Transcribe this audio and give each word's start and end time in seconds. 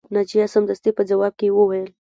ناجیه 0.15 0.45
سمدستي 0.53 0.91
په 0.95 1.03
ځواب 1.09 1.33
کې 1.39 1.47
وویل 1.57 1.89